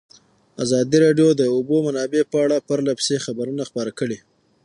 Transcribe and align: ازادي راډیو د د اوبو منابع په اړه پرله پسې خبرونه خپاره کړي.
ازادي 0.63 0.97
راډیو 1.05 1.29
د 1.35 1.37
د 1.41 1.43
اوبو 1.55 1.75
منابع 1.87 2.21
په 2.31 2.37
اړه 2.45 2.65
پرله 2.67 2.91
پسې 2.99 3.15
خبرونه 3.25 3.63
خپاره 3.69 3.91
کړي. 3.99 4.19